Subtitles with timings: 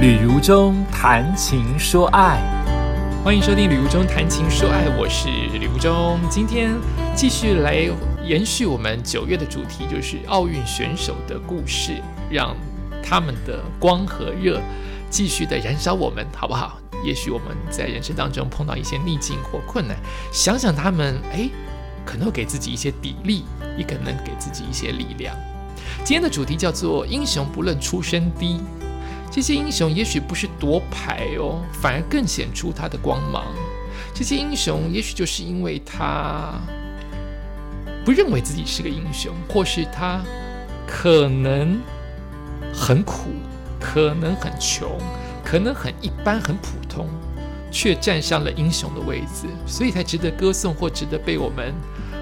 [0.00, 2.40] 旅如中谈情说爱，
[3.22, 6.18] 欢迎收听《旅途中谈情说爱》，我是旅途中。
[6.30, 6.74] 今天
[7.14, 7.86] 继续来
[8.24, 12.00] 延续我们九月的主题，就是奥运选手的故事，
[12.30, 12.56] 让
[13.02, 14.58] 他们的光和热
[15.10, 16.78] 继续的燃烧我们，好不好？
[17.04, 19.94] 也许我们在人生当中碰到一些逆境或困难，
[20.32, 21.46] 想想他们，哎，
[22.06, 23.42] 可能会给自己一些砥砺，
[23.76, 25.36] 也可能给自己一些力量。
[25.98, 28.62] 今天的主题叫做“英雄不论出身低”。
[29.30, 33.44] 这些英雄也许不是夺牌哦，反而更显出他的光芒。
[34.12, 36.52] 这些英雄也许就是因为他
[38.04, 40.20] 不认为自己是个英雄，或是他
[40.86, 41.80] 可能
[42.74, 43.30] 很苦，
[43.78, 44.98] 可能很穷，
[45.44, 47.08] 可能很一般、很普通，
[47.70, 51.72] 却站上了英雄的位置，所以才值得歌颂，或值得被我们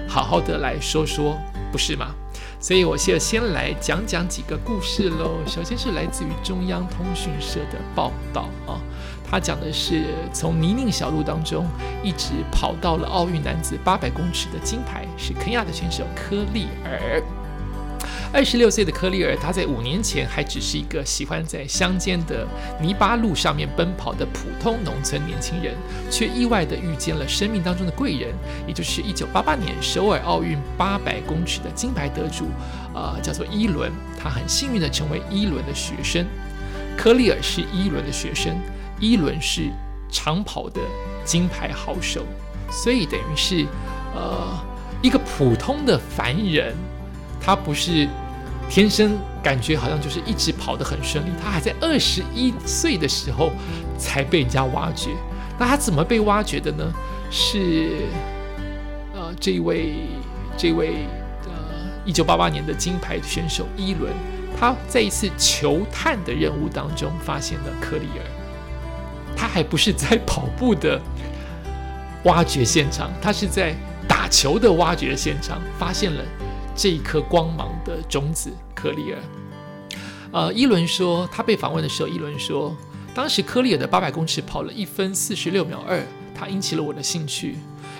[0.07, 1.37] 好好的来说说，
[1.71, 2.13] 不是吗？
[2.61, 5.37] 所以，我先先来讲讲几个故事喽。
[5.47, 8.75] 首先是来自于中央通讯社的报道啊，
[9.23, 11.65] 他讲的是从泥泞小路当中
[12.03, 17.23] 一直跑到了奥运男子八百公尺的金牌，是肯亚的选手科利尔。
[18.31, 22.47] 二十六岁的科利尔，他在五年前还只是一个喜欢在乡间的
[22.79, 25.75] 泥巴路上面奔跑的普通农村年轻人，
[26.11, 28.31] 却意外的遇见了生命当中的贵人，
[28.67, 32.45] 也就是一九八八年首尔奥运八百公尺的金牌得主，
[32.93, 33.91] 呃，叫做伊伦。
[34.21, 36.23] 他很幸运的成为伊伦的学生。
[36.95, 38.55] 科利尔是伊伦的学生，
[38.99, 39.71] 伊伦是
[40.11, 40.79] 长跑的
[41.25, 42.23] 金牌好手，
[42.69, 43.65] 所以等于是
[44.13, 44.55] 呃
[45.01, 46.75] 一个普通的凡人。
[47.41, 48.07] 他不是
[48.69, 53.51] 天生感觉好像就是一直跑得很顺利，他还在二十一岁的时候
[53.97, 55.09] 才被人家挖掘。
[55.57, 56.93] 那他怎么被挖掘的呢？
[57.31, 57.91] 是
[59.13, 59.93] 呃，这位
[60.57, 61.05] 这位
[61.45, 61.51] 呃，
[62.05, 64.13] 一九八八年的金牌选手伊伦，
[64.59, 68.25] 他在一次球探的任务当中发现了科里尔。
[69.35, 70.99] 他还不是在跑步的
[72.23, 73.73] 挖掘现场，他是在
[74.07, 76.23] 打球的挖掘现场发现了。
[76.81, 79.19] 这一颗光芒的种子，科利尔。
[80.31, 82.73] 呃，伊伦说，他被访问的时候，伊伦说，
[83.13, 86.01] 当时科利尔的八百公尺跑了一分四十六秒二，
[86.33, 87.57] 他引起了我的兴趣，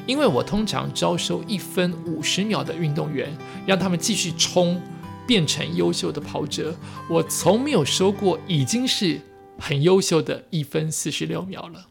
[0.08, 4.82] 因为我通常招收一分五十秒的运动员，让他们继续冲，
[5.28, 6.74] 变成优秀的跑者。
[7.10, 9.20] 我从没有收过已经是
[9.60, 11.86] 很优秀的一分四十六秒了。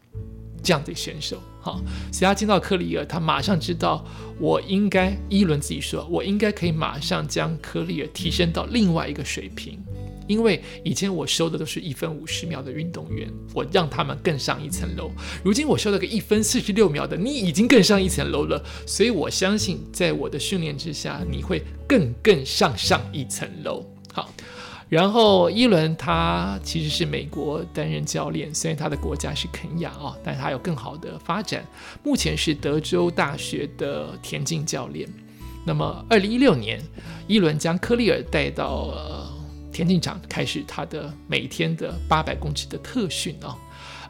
[0.63, 1.81] 这样的选手，哈，
[2.13, 4.05] 所以他见到克里尔，他马上知道，
[4.39, 9.79] 我应该伊伦自己说，我应该可以马上将科里尔提升到另外一个水平，
[10.27, 15.11] 因为以前我收的都是一分五十秒的运动员，我让他们更上一层楼，
[15.45, 24.33] 如今我收了个一分四十六秒的，你已经更上一层楼了，所以我相信在我的训练之下，你会更更上上一层楼，好。
[24.89, 31.63] 然后伊伦他其实是美国担任教练，虽然他的国家是肯亚啊，但他有更好的发展。
[32.03, 35.07] 目前是德州大学的田径教练。
[35.67, 36.81] 那么二零一六年，
[37.27, 38.95] 伊伦将科利尔带到
[39.71, 43.55] 田径场，开始他的每天的八百公尺的特训啊。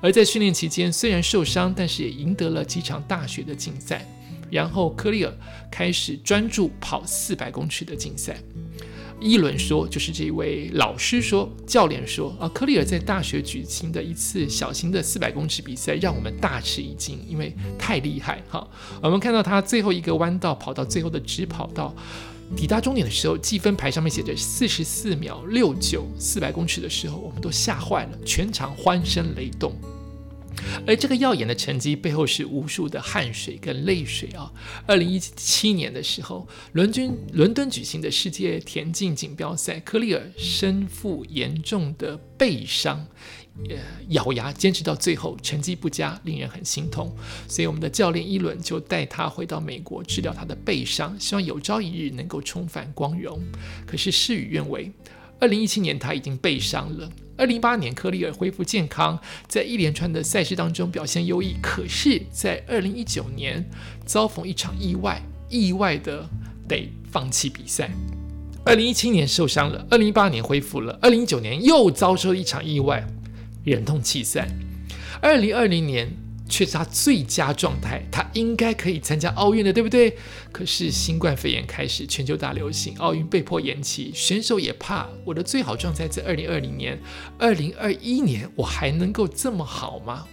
[0.00, 4.06] 而在训练期间，虽然受伤，但是也赢得了几场大学的竞赛。
[4.48, 5.32] 然后科利尔
[5.70, 8.38] 开始专注跑四百公尺的竞赛。
[9.20, 18.66] 伊伦说，就是这位老师说，教练说啊，科利尔在大学举行的一次小型的四百公尺比赛，让我们大吃一惊，因为太厉害哈。
[19.02, 21.92] 我们看到他最后一个弯道跑到最后的直跑道，
[22.56, 29.74] 抵达终点的时候，计分牌上面写着四十四秒六九，四百公尺的时候，我们都吓坏了，全场欢声雷动。
[30.86, 34.52] 而这个耀眼的成绩背后是无数的汗水跟泪水啊！
[34.86, 43.06] 二零一七年的时候，伦敦伦敦举行的世界田径锦标赛，科利尔身负严重的背伤，
[43.68, 43.76] 呃，
[44.08, 47.14] 咬牙坚持到最后，成绩不佳，令人很心痛。
[47.46, 53.40] 所以我们的教练伊伦就带他回到美国治疗他的背伤，希望有朝一日能够重返光荣。
[53.86, 54.90] 可是事与愿违，
[55.40, 57.08] 二零一七年他已经背伤了。
[57.36, 61.54] 二零一八年，科利尔恢复健康，在一连串的赛事当中表现优异。
[61.62, 63.64] 可是，在二零一九年
[64.04, 66.28] 遭逢一场意外，意外的
[66.66, 67.90] 得放弃比赛。
[68.64, 73.06] 二零一七年受伤了，二零一八年恢复了，二零一九年又遭受一场意外，
[73.64, 74.48] 忍痛弃赛。
[75.22, 76.27] 二零二零年。
[76.48, 80.16] 却是他最佳状态，他应该可以参加奥运的，对不对？
[80.50, 86.98] 可是新冠肺炎开始，全球大流行，奥运被迫延期，选手也怕我的最好状态在二零二零年、
[87.38, 90.26] 二零二一年，我还能够这么好吗？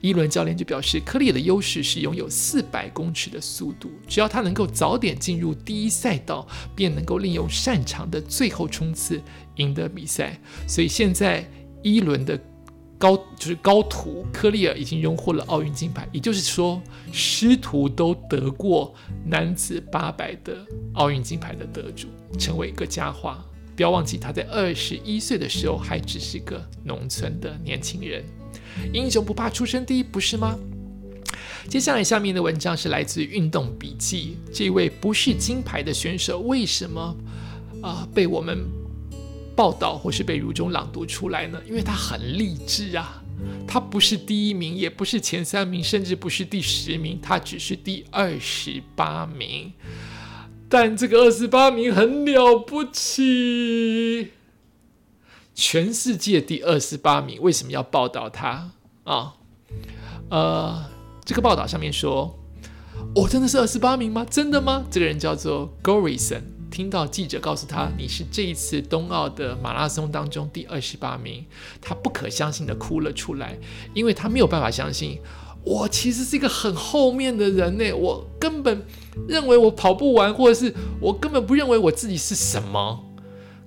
[0.00, 9.22] 伊伦教练就表示，科利的优势是拥有四百公尺的速度，只要他能够早点进入第一赛道，便能够利用擅长的最后冲刺
[9.56, 10.38] 赢得比赛。
[10.68, 11.48] 所以现在
[11.82, 12.38] 伊伦的。
[12.98, 16.80] 高就是高徒科利尔已经荣获了奥运金牌，也就是说
[17.12, 18.94] 师徒都得过
[19.24, 20.56] 男子八百的
[20.94, 22.08] 奥运金牌的得主，
[22.38, 23.44] 成为一个佳话。
[23.74, 28.24] 不要忘记他在二十一岁的时候还只是个农村的年轻人。
[28.92, 30.58] 英雄不怕出身低，不是吗？
[31.68, 37.14] 接下来下面的文章是来自《运动笔记》，这位不是金牌的选手为什么
[37.82, 38.85] 啊被我们？
[39.56, 41.58] 报道或是被如中朗读出来呢？
[41.66, 43.22] 因为他很励志啊，
[43.66, 49.72] 他不是第一名，也不是前三名，甚至不是第十名，他只是第二十八名。
[50.68, 54.32] 但这个二十八名很了不起，
[55.54, 58.72] 全世界第二十八名，为什么要报道他
[59.04, 59.36] 啊？
[60.28, 60.84] 呃，
[61.24, 62.38] 这个报道上面说，
[63.14, 64.26] 我真的是二十八名吗？
[64.28, 64.84] 真的吗？
[64.90, 66.42] 这个人叫做 Gorison。
[66.76, 71.42] 听到记者告诉他你是这一次冬奥的马拉松当中第二十八名，
[71.80, 73.58] 他不可相信的哭了出来，
[73.94, 75.18] 因为他没有办法相信，
[75.64, 78.84] 我其实是一个很后面的人呢，我根本
[79.26, 83.05] 认为我跑不完，或者是我根本不认为我自己是什么。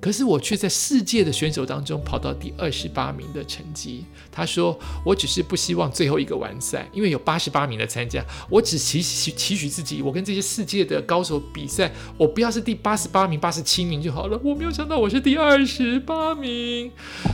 [0.01, 4.05] 可是我却在世界的选手当中跑到第二十八名的成绩。
[4.31, 14.39] 他说：“我只是不希望最后一个完赛，因为有八十八名的参加，我只期许期许自己，我跟这些世界的高手比赛，我不要是第八十八名、八十七名就好了。
[14.41, 16.89] 我没有想到我是第二十八名。”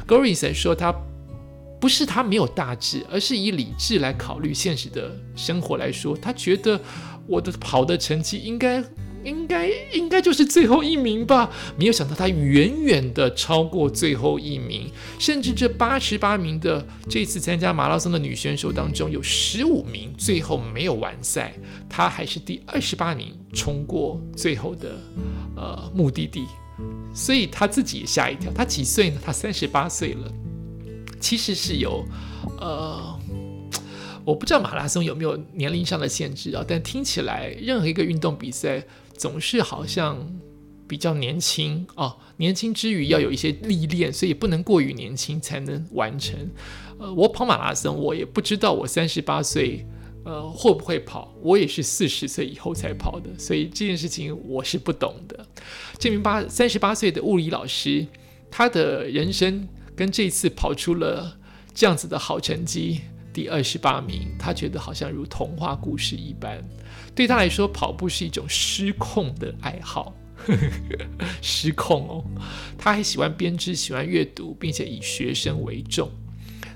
[0.07, 0.91] g o r i s o n 说：“他
[1.79, 6.81] 不是他没有大志，而是以理智来考虑现实的生活来说，他觉得
[7.27, 8.83] 我的跑的成绩应该。”
[9.25, 14.89] 应该应该就是最后一名吧，没有想到他远远的超过最后一名，
[15.19, 21.53] 甚至这八十八名的这次参加马拉松的女选手当中，有十五名最后没有完赛，
[21.89, 24.95] 她还是第二十八名冲过最后的
[25.55, 26.45] 呃目的地，
[27.13, 28.51] 所以她自己也吓一跳。
[28.53, 29.19] 她几岁呢？
[29.21, 30.31] 她三十八岁了，
[31.19, 32.05] 其实是有
[32.59, 33.19] 呃。
[34.23, 38.83] 我不知道马拉松有没有年龄上的限制啊，但听起来任何一个运动比赛
[39.17, 40.17] 总是好像
[40.87, 42.17] 比较年轻哦。
[42.37, 46.37] 年轻之余要有一些历练，所以不能过于年轻才能完成。
[46.99, 49.85] 呃，我跑马拉松，我也不知道我三十八岁
[50.25, 55.45] 呃会不会跑，我也是四十岁以后才跑的，所以这件事情我是不懂的。
[55.97, 58.05] 这名八三十八岁的物理老师，
[58.51, 61.37] 他的人生跟这次跑出了
[61.73, 63.01] 这样子的好成绩。
[63.35, 66.63] 第二十八名，他觉得好像如童话故事一般。
[67.13, 70.15] 对他来说，跑步是一种失控的爱好，
[71.43, 72.23] 失控哦。
[72.77, 76.09] 他还喜欢编织，喜欢阅读，并且以学生为重。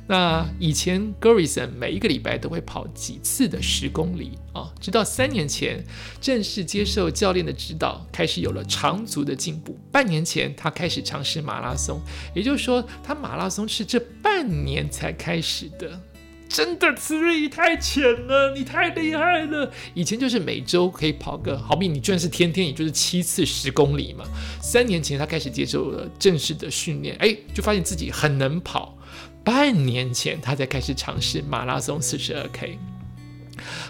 [0.05, 5.85] 那以前 g o r i s o n 每一个礼拜都会跑几次的十公里啊，直到三年前
[6.19, 9.77] 正式接受教练的指导，开始有了长足的进步。
[9.91, 12.01] 半年前，他开始尝试马拉松，
[12.35, 16.01] 也就是说，他马拉松是这半年才开始的。
[16.49, 19.71] 真的，词瑞太浅了，你太厉害了。
[19.93, 24.25] 以前就是每周可以跑个，好比你居然是天天，也就是七次十公里嘛。
[24.59, 28.97] 三年前他开始接受了正式的训练，哎，就发现自己很能跑。
[29.43, 32.77] 半年前他才开始尝试马拉松四十二 K，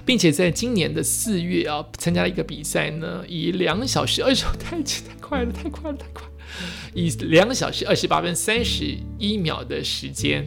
[0.06, 6.24] 并且在今年的四月啊，参加了一个比赛呢，以两小时二十 太太快了，太快了，太快，
[6.94, 10.46] 以两小时二十八分三十一秒的时间。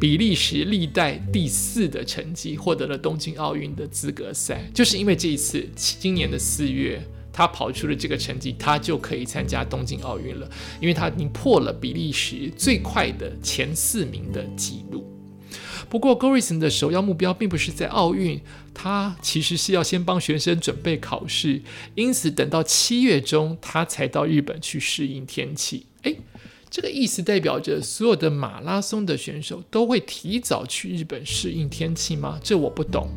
[0.00, 4.68] 比利时历代第四的成绩，获得了东京奥运的资格赛。
[4.74, 10.50] 就是因为这一次，今年的四月，他跑出了这个成绩，他就可以参加东京奥运了。
[10.80, 15.10] 因为他已经破了比利时最快的前四名的纪录。
[15.88, 18.40] 不过 g o r i s o n 的首要目标并不是在奥运，
[18.72, 21.62] 他其实是要先帮学生准备考试，
[21.94, 25.86] 因此等到七月中，他才到日本去适应天气。
[26.74, 32.36] 这个意思代表着所有的马拉松的选手都会提早去日本适应天气吗？
[32.42, 33.08] 这我不懂。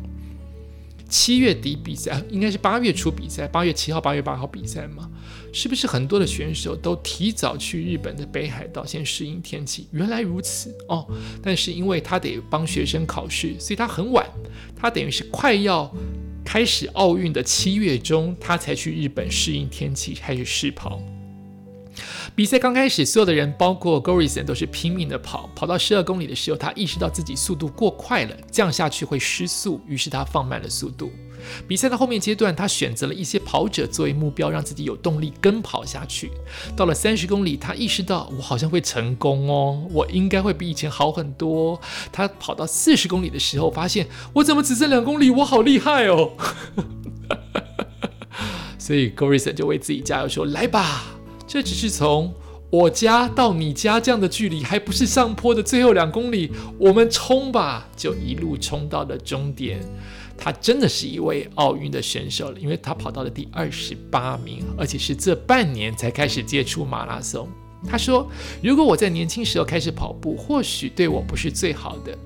[1.08, 5.10] 七月底比赛，应该是八月初比赛，八月七号、八月八号比赛吗？
[5.52, 9.88] 是不是很多的选手都提早去日本的北海道先适应天气？
[9.90, 11.04] 原来如此哦。
[11.42, 14.24] 但是因为他得帮学生考试，所以他很晚，
[14.76, 15.92] 他等于是快要
[16.44, 21.02] 开始奥运的七月中，他才去日本适应天气，开始试跑。
[22.38, 25.50] 比赛刚开始，所有的人，包括 g o r i s o n 都是拼命的跑。
[25.56, 31.10] 跑到十二公里的时候，他意识到自己速度过快了，降下去会失速，于是他放慢了速度。
[31.66, 36.30] 比赛的后面阶段，他选择了一些跑者作为目标，让自己有动力跟跑下去。
[36.76, 41.80] 到了三十公里，他意识到我好像会成功哦，我应该会比以前好很多。
[42.12, 46.34] 他跑到四十公里的时候，发现我怎么只剩两公里，我好厉害哦！
[48.78, 51.14] 所以 g o r i s o n 就为自己加油说：“来吧！”
[51.48, 52.32] 这只是从
[52.70, 59.80] 我家到你家这样的距离，还不是上坡的最后两公里，我们冲吧！”就一路冲到了终点。
[60.36, 67.48] 他真的是一位奥运的选手了，因为他跑到了第二十八名，而且是这半年才开始接触马拉松。
[67.88, 68.28] 他说
[68.62, 72.16] ：“如果我在年轻时候开始跑步，或许对我不是最好的。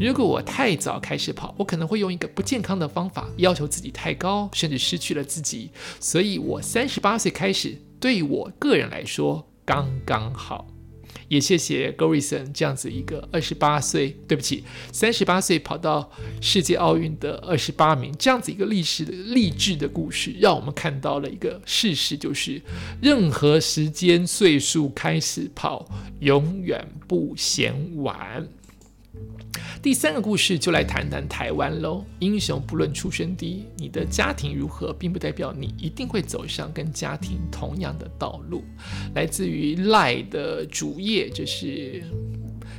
[0.00, 5.70] 如果我太早开始跑，我可能会用一个不健康的方法，要求自己太高，甚至失去了自己。
[6.00, 10.66] 所以，我三十八岁开始，对我个人来说刚刚好。”
[11.28, 16.10] 也谢谢 Gorison 这样子一个二十八岁，对不起，三十八岁跑到
[16.42, 22.60] 世界奥运的二十八名，这样子一个历史的励志的故事，让我们看到了一个事实，就是
[23.00, 25.88] 任何时间岁数开始跑，
[26.20, 28.46] 永远不嫌晚。
[29.82, 32.04] 第三个故事就来谈谈台湾喽。
[32.20, 38.62] 英雄不论出身低，你的家庭如何，并不代表你一定会走上跟家庭同样的道路。
[39.14, 42.02] 来自于赖的主页，就是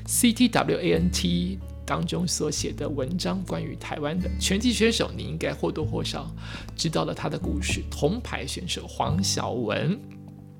[0.07, 6.33] CTWANT 当中所写的文章，关于台湾的拳击选手，你应该或多或少
[6.75, 7.83] 知道了他的故事。
[7.91, 9.99] 铜牌选手黄晓雯，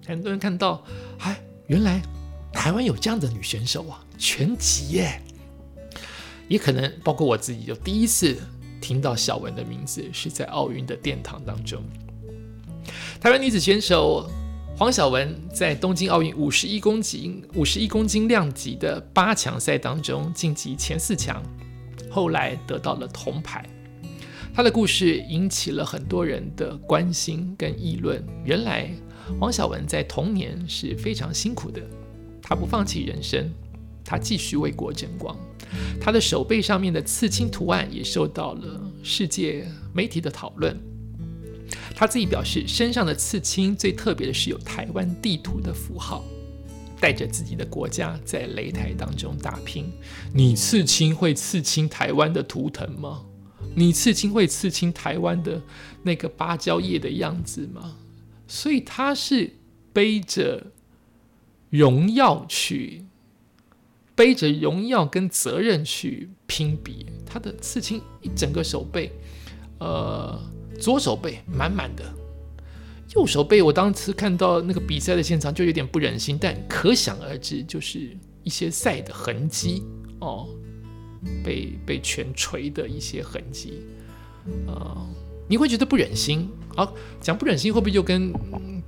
[0.06, 0.84] 很多人看到，
[1.20, 2.02] 哎，原来
[2.52, 5.22] 台湾有这样的女选手啊，拳击耶。
[6.48, 8.38] 也可能包括我自己，就第一次
[8.82, 11.82] 听到小文的名字是在奥运的殿堂当中。
[13.20, 14.30] 台湾女子选手
[14.78, 21.42] 黄晓雯在东京奥运五十一公斤五十一公斤量级的八强赛当中晋级前四强，
[22.10, 23.64] 后来得到了铜牌。
[24.54, 28.24] 她的故事引起了很多人的关心跟议论。
[28.44, 28.90] 原来
[29.40, 31.82] 黄晓雯在童年是非常辛苦的，
[32.42, 33.50] 她不放弃人生，
[34.04, 35.38] 他继续为国争光。
[36.00, 40.80] 他的手背上面的刺青图案也受到了世界媒体的讨论。
[41.96, 46.24] 他自己表示，身上的刺青最特别的是有台湾地图的符号，
[47.00, 49.92] 带着自己的国家在擂台当中打拼。
[50.34, 53.24] 你刺青会刺青台湾的图腾吗？
[53.76, 55.62] 你刺青会刺青台湾的
[56.04, 57.96] 那个芭蕉叶的样子吗？
[58.48, 59.56] 所以他是
[59.92, 60.72] 背着
[61.70, 63.03] 荣耀去。
[64.16, 69.12] 背着荣耀跟责任去拼比，他的刺青一整个手背，
[69.80, 70.40] 呃，
[70.80, 72.04] 左手背满满的，
[73.16, 79.84] 右手背我当时看到那个比赛的现场就有点不忍心，但可想而知就是一些赛的痕迹
[80.20, 80.48] 哦，
[81.44, 83.82] 被被拳锤的一些痕迹，
[84.68, 85.10] 呃，
[85.48, 86.50] 你会觉得不忍心。
[86.76, 86.92] 好，
[87.22, 88.34] 讲不忍心会不会就跟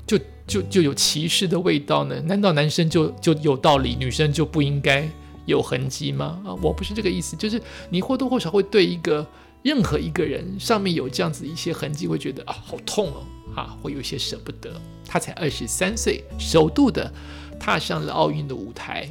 [0.06, 2.20] 就就就有歧视的味道呢？
[2.22, 5.10] 难道男生就就有道理，女生就不应该
[5.46, 6.42] 有痕迹吗？
[6.46, 9.26] 啊，我不是这个意思，就是你或多或少会对一个
[9.64, 13.24] 任何一个人上面有这样子一些痕迹，会觉得啊好痛哦，
[13.56, 14.80] 啊会有些舍不得。
[15.08, 17.12] 他才二十三岁，首度的
[17.60, 19.10] 踏上了奥运的舞台，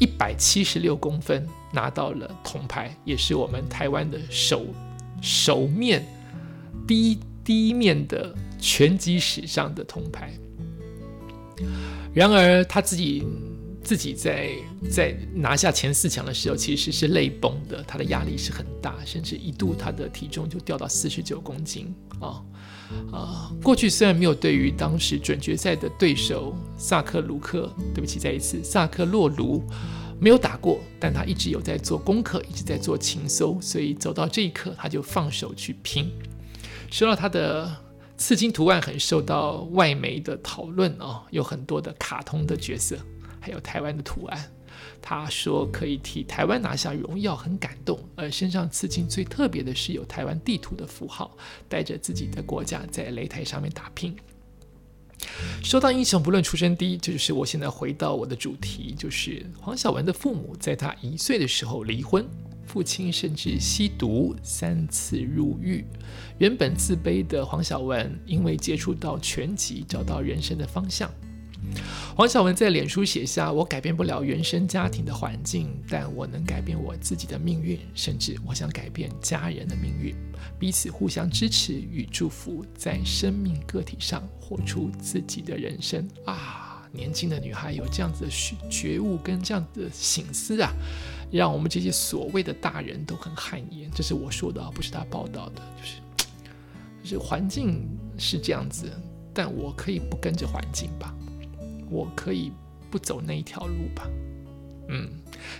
[0.00, 4.64] 一百七十六公分拿到了铜牌，也是我们台湾的首
[5.20, 6.04] 首面
[6.86, 10.32] 第一第一面的拳击史上的铜牌。
[12.14, 13.22] 然而他自己
[13.82, 14.48] 自己在
[14.90, 17.82] 在拿下前四强的时候，其实是泪崩的。
[17.82, 22.42] 他的压力是很大，甚至一度他的体重就掉到四十九公斤啊
[23.12, 23.52] 啊！
[23.62, 29.62] 过去虽然没有对于当时准决赛的对手萨克鲁克，对不起，再一次萨克洛卢
[30.18, 36.10] 没有打过，但他一直有在做功课，一直在做情搜，所以走到这一刻，他就放手去拼。
[36.90, 37.83] 说到他的。
[38.16, 42.96] 刺青图案很受到外媒的讨论哦，有很多的卡通的角色，
[43.40, 44.50] 还有台湾的图案。
[45.02, 47.98] 他说可以替台湾拿下荣耀，很感动。
[48.16, 51.36] 而身上刺青最特别的是有台湾地图的符号，
[51.68, 54.16] 带着自己的国家在擂台上面打拼。
[55.62, 62.26] 说到英雄不论出身低，这就是我现在回到我的主题，就是黄晓雯的父母在他一岁的时候离婚。
[62.66, 65.84] 父亲甚至吸毒，三次入狱。
[66.38, 71.10] 原本自卑的黄晓雯，因为接触到拳击，找到人生的方向。
[72.14, 80.14] 黄晓雯在脸书写下：“我改变不了原生家庭的环境，但我能改变我自己的命运，甚至我想改变家人的命运。
[80.58, 86.63] 彼此互相支持与祝福，在生命个体上活出自己的人生。”啊，
[86.94, 88.30] 年轻的女孩有这样子的
[88.70, 90.72] 觉悟跟这样的醒思啊！
[91.32, 95.96] 让我们这些所谓的大人都很汗颜，这是我说的啊，不是他报道的，就是，
[97.02, 97.84] 就是环境
[98.16, 98.88] 是这样子，
[99.34, 101.12] 但我可以不跟着环境吧，
[101.90, 102.52] 我可以
[102.90, 104.08] 不走那一条路吧。
[104.88, 105.10] 嗯，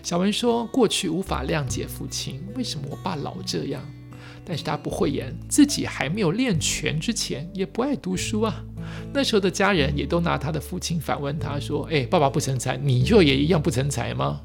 [0.02, 3.82] 小文说，过去无法谅解父亲，为什么我爸老这样？
[4.44, 8.64] 但是他不会演，自己还没有练拳之前，也不爱读书啊。
[9.12, 14.40] 那时候的家人也都拿他的父亲反问他说：“哎，爸爸不成才，你就也一样不成才吗？”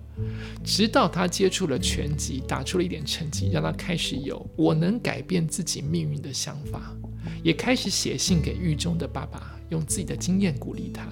[0.64, 6.94] 直到他接触了拳击，打出了一点成绩，让他开始有我能改变自己命运的想法，
[7.42, 11.08] 也开始写信给狱中的爸爸，用自己的经验鼓励他。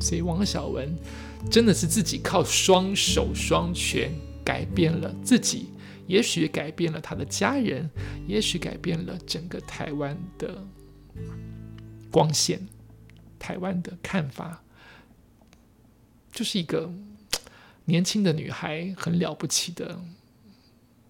[0.00, 0.94] 所以王小文
[1.50, 4.12] 真的是自己靠双手双拳
[4.44, 5.66] 改变了自己，
[6.10, 7.88] 也许改变了他的家人，
[8.26, 10.66] 也许改变了整个台湾的
[12.10, 12.66] 光线，
[13.38, 14.62] 台湾的看法，
[16.32, 16.92] 就是一个。
[17.86, 20.00] 年轻的女孩很了不起的，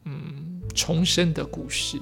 [0.04, 1.98] 嗯，重生的故事。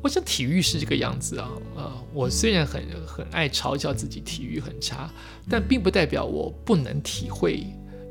[0.00, 5.10] 我想体育是这个样子啊，呃，我虽然很很爱嘲笑自己体育很差，
[5.46, 7.66] 但并不代表我不能体会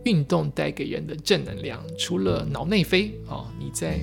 [0.05, 1.83] 运动带给人的正能量。
[1.97, 3.99] 除了脑内啡啊，你在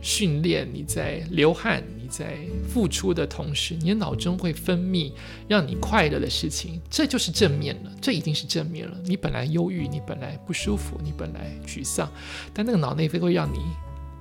[0.00, 1.82] 训练，你在流汗。
[1.96, 2.36] 你在
[2.68, 5.10] 付出的同时，你的脑中会分泌
[5.48, 8.94] 让你快乐的事情，这就是正面了，这已经是正面了。
[9.06, 12.06] 你本来忧郁，你本来不舒服，你本来沮丧，
[12.52, 13.58] 但那个脑内啡会让你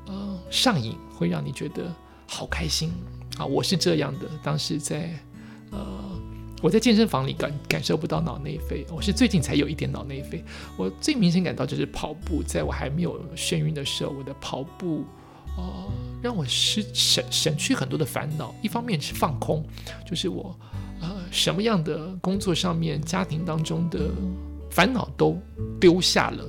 [0.08, 1.94] 呃上瘾，会让你觉得
[2.26, 2.90] 好开心
[3.38, 3.46] 啊！
[3.46, 5.14] 我是这样的，当时在
[5.70, 6.13] 呃
[6.64, 10.42] 我在健身房里感感受不到脑内啡，我是最近才有一点脑内啡。
[10.78, 15.04] 我最明显感到就是跑步，在我还没有眩晕的时候，我的跑步。
[15.58, 15.92] 哦，
[16.22, 18.56] 让我失省省去很多的烦恼。
[18.62, 19.62] 一方面是放空，
[20.10, 20.58] 就是我
[21.02, 24.10] 呃什么样的工作上面、家庭当中的
[24.72, 25.38] 烦恼都
[25.82, 26.46] 丢下了，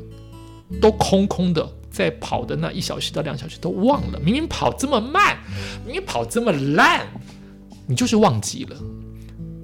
[0.80, 4.21] 都空空的，在跑的那一小时到两小时都忘了。
[4.21, 5.37] 明明跑这么慢，
[5.85, 7.04] 明明跑这么烂，
[7.88, 8.76] 你就是忘记了。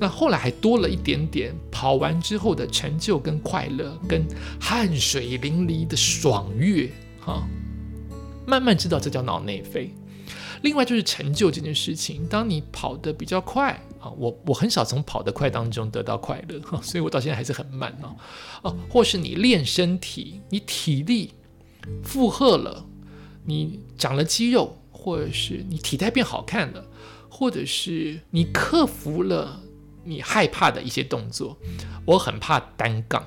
[0.01, 4.27] 那后来还多了一点点跑完之后的成就跟快乐，跟
[4.59, 6.91] 汗水淋漓的爽悦，
[7.21, 7.47] 哈。
[8.47, 9.95] 慢慢知道这叫脑内啡。
[10.63, 18.17] 另外就是成就这件事情，当你跑得比较快啊，我我很少从跑得快当中得到快乐，所以我到现在还是很慢哦。
[18.63, 21.33] 哦，或是你练身体，你体力
[22.03, 22.85] 负荷了，
[23.45, 26.85] 你长了肌肉，或者是你体态变好看了，
[27.31, 29.61] 或者是你克服了
[30.05, 31.57] 你害怕的一些动作，
[32.05, 33.23] 我很怕单杠。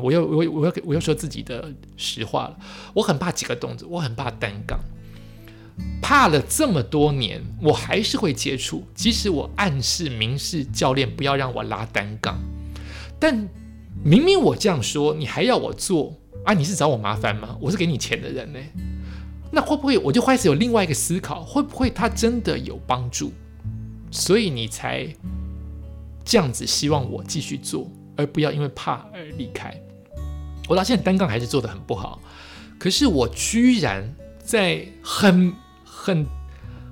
[0.00, 2.56] 我又我我要我要说自己的实话了，
[2.94, 4.78] 我很怕几个动作，我很怕单杠，
[6.00, 12.40] 怕了这么多年，我还是会接触，即使我暗示明示教练不要让我拉单杠，
[13.18, 13.48] 但
[14.04, 16.54] 明明我这样说，你还要我做啊？
[16.54, 17.58] 你是找我麻烦吗？
[17.60, 18.60] 我是给你钱的人呢，
[19.50, 23.32] 那会不会我就开始有另外一个思考，会不会他真的有帮助，
[24.12, 25.12] 所以你才
[26.28, 29.74] 这样子希望我继续做，而不要因为怕而离开？
[30.68, 32.20] 我到现在单杠还是做的很不好，
[32.78, 34.14] 可是我居然
[34.44, 35.50] 在很
[35.82, 36.26] 很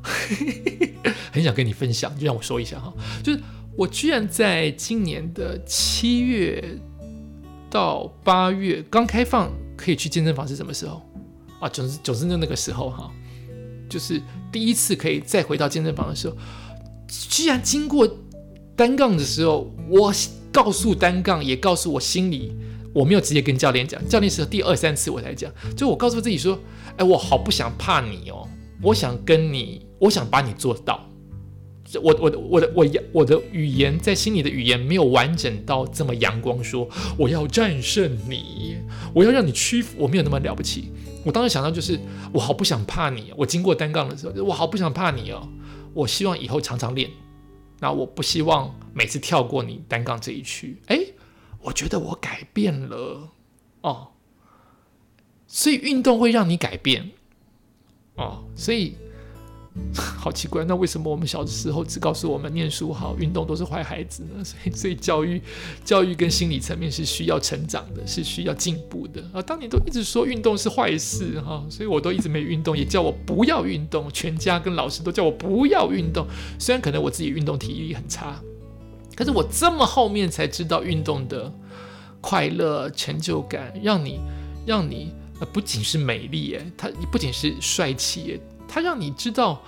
[1.31, 2.91] 很想跟你分享，就让我说一下哈，
[3.23, 3.39] 就是
[3.77, 6.79] 我居然在今年的七月
[7.69, 11.07] 到八月刚开放可以去健身房是什么时候
[11.61, 11.69] 啊？
[11.69, 13.13] 总之总之就那个时候哈，
[13.87, 14.19] 就是
[14.51, 16.35] 第一次可以再回到健身房的时候，
[17.07, 18.09] 居然经过
[18.77, 20.13] 单杠的时候，我
[20.53, 22.55] 告诉单杠，也告诉我心里。
[22.93, 25.53] 我没有直接跟教练讲，教练是第二三次我才讲。
[25.77, 26.59] 就我告诉自己说
[26.97, 28.49] ：“哎，我好不想怕你哦，
[28.83, 31.07] 我想跟你，我想把你做到。”
[32.03, 38.77] 我我的我的我我的语言在心里的语言没有完整到这么阳光，说我要战胜你，
[39.15, 39.95] 我要让你屈服。
[39.99, 40.91] 我没有那么了不起。
[41.23, 42.01] 我当时想到就是
[42.33, 43.33] 我好不想怕你。
[43.37, 45.47] 我经过单杠的时候，我好不想怕你哦。
[45.93, 47.11] 我希望以后常常练。
[47.81, 50.77] 那我不希望每次跳过你单杠这一区。
[50.87, 50.99] 哎。
[51.63, 53.29] 我觉得我改变了
[53.81, 54.13] 哦，
[55.49, 57.11] 所以运动会让你改变
[58.15, 58.97] 哦，所以
[59.95, 64.43] 好奇怪，那为什么我们小的时候只告诉我们念书好，运动都是坏孩子呢？
[64.45, 65.41] 所以，所以教育、
[65.85, 69.41] 教育跟心理层面是需要成长的，是需要进步的啊。
[69.43, 76.27] 当年都一直说运动是坏事哈，所以我都一直没运动，也叫我不要运动，全家跟老师都叫我不要运动。
[76.59, 78.41] 虽然可能我自己运动体力很差。
[79.15, 81.51] 可是我这么后面才知道运动的
[82.21, 84.21] 快乐、成就感，让你
[84.67, 85.11] 让你
[85.41, 89.61] 呃不仅是美丽诶，它不仅是帅气，它让你知道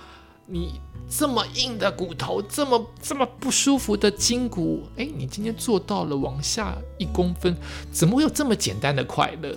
[0.45, 7.55] 你这么硬的骨头，这么这么不舒服的筋骨，哎，你今天做到了往下一公分，
[7.91, 9.55] 怎么会有这么简单的快乐？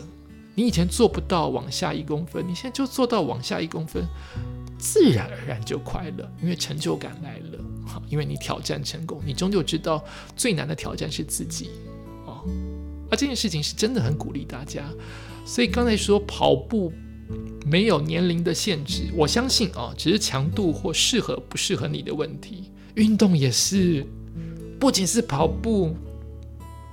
[0.54, 4.06] 你以前做不到往下一公分，你现在就做到往下一公分。
[4.78, 7.58] 自然而然就快乐，因为成就感来了。
[7.86, 10.02] 好，因为你挑战成功，你终究知道
[10.34, 11.70] 最难的挑战是自己。
[12.26, 12.42] 哦，
[13.08, 14.82] 而这件事情是真的很鼓励大家。
[15.46, 16.92] 所以刚才说跑步
[17.64, 22.70] 没有年龄的限制，我相信啊，只是强度或适合不适合你的问题。
[22.94, 24.06] 运动也是，
[24.78, 25.96] 不仅是跑步，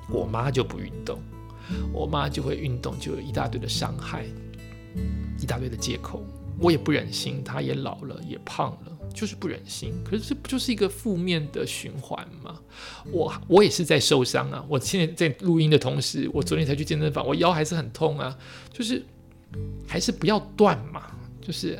[0.09, 1.19] 我妈就不运动，
[1.91, 4.25] 我妈就会运动，就有一大堆的伤害，
[5.41, 6.23] 一大堆的借口，
[6.59, 8.95] 我也不忍心，她也老了，也胖了。
[9.11, 12.59] 就是不忍心，可是这不就是一个负面的循环吗？
[13.11, 14.63] 我我也是在受伤啊！
[14.69, 18.37] 我现在在录音的同时，我昨天才去健身房，我腰还是很痛啊！
[18.71, 19.03] 就是
[19.87, 21.79] 还是不要断嘛，就是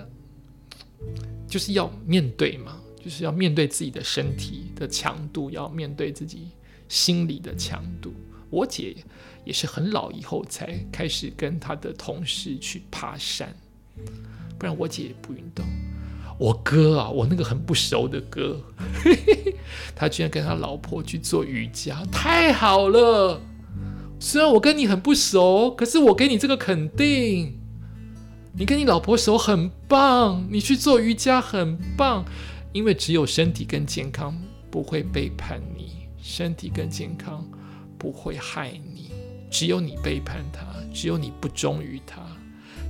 [1.48, 6.50] 就是要面对嘛，就是要面对自己的身体的强度，要面对自己
[6.88, 8.14] 心理的强度。
[8.50, 8.96] 我姐
[9.46, 13.56] 也是很老以后才开始跟她的同事去爬山，
[14.58, 15.66] 不然我姐也不运动。
[16.40, 18.62] 我哥啊，我那个很不熟的哥，
[19.94, 23.42] 他居然跟他老婆去做瑜伽，太好了！
[24.22, 27.59] 虽然我跟你很不熟，可是我给你这个肯定，
[28.60, 32.26] 你跟你老婆熟很棒，你去做瑜伽很棒，
[32.74, 34.38] 因为只有身体跟健康
[34.70, 37.48] 不会背叛你，身体跟健康
[37.98, 39.12] 不会害你，
[39.50, 42.22] 只有你背叛他，只有你不忠于他，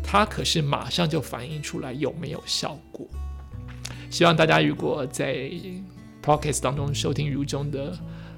[0.01, 3.08] 他可是马上就反映出来有没有效果。
[4.10, 5.51] 希望大家如果在
[6.23, 7.95] podcast 当中收听如中的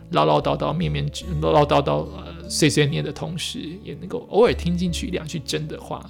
[0.09, 6.05] 唠唠叨叨、面面唠唠叨叨、呃碎碎念的同时，也能够偶尔听进去一两句真的话。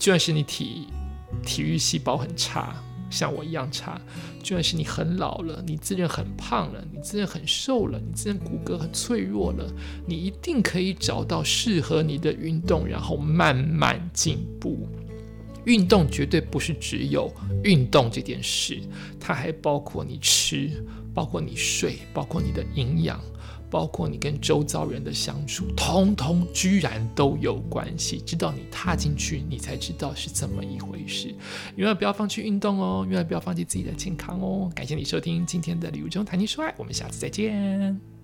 [0.00, 0.88] 就算是你体
[1.44, 2.74] 体育细胞很差，
[3.10, 4.00] 像我一样差；
[4.42, 9.70] 就算是你很老了，你自认很胖了，你自认很瘦了，你自认骨骼很脆弱了，
[10.06, 14.88] 你一定可以找到适合你的运动，然后慢慢进步。
[15.66, 17.30] 运动绝对不是只有
[17.62, 18.80] 运动这件事，
[19.20, 20.82] 它还包括你吃，
[21.12, 23.20] 包括你睡，包括你的营养，
[23.70, 28.20] 包括你跟周遭人的相处，通通居然都有关系。
[28.20, 31.28] 直到你踏进去，你才知道是怎么一回事。
[31.76, 34.70] 永远不要放弃运动哦，永远不要放弃自己的健康哦。
[34.74, 38.19] 感谢你收听今天的礼物中谈情说爱，我们下次再见。